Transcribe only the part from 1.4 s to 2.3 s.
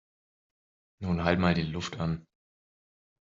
die Luft an!